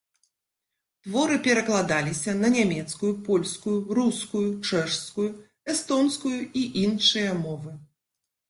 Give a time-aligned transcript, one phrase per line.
[1.07, 5.27] Творы перакладаліся на нямецкую, польскую, рускую, чэшскую,
[5.75, 7.71] эстонскую і іншыя мовы.